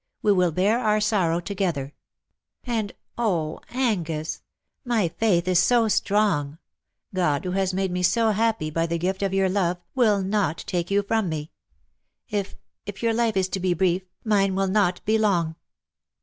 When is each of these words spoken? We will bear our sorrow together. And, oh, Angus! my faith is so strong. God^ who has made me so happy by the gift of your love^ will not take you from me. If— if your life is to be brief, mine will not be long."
We 0.23 0.31
will 0.31 0.51
bear 0.51 0.79
our 0.79 0.99
sorrow 0.99 1.39
together. 1.39 1.93
And, 2.63 2.91
oh, 3.19 3.59
Angus! 3.69 4.41
my 4.83 5.09
faith 5.09 5.47
is 5.47 5.59
so 5.59 5.87
strong. 5.89 6.57
God^ 7.13 7.43
who 7.43 7.51
has 7.51 7.71
made 7.71 7.91
me 7.91 8.01
so 8.01 8.31
happy 8.31 8.71
by 8.71 8.87
the 8.87 8.97
gift 8.97 9.21
of 9.21 9.31
your 9.31 9.47
love^ 9.47 9.77
will 9.93 10.23
not 10.23 10.57
take 10.65 10.89
you 10.89 11.03
from 11.03 11.29
me. 11.29 11.51
If— 12.29 12.55
if 12.87 13.03
your 13.03 13.13
life 13.13 13.37
is 13.37 13.47
to 13.49 13.59
be 13.59 13.75
brief, 13.75 14.01
mine 14.25 14.55
will 14.55 14.67
not 14.69 15.05
be 15.05 15.19
long." 15.19 15.55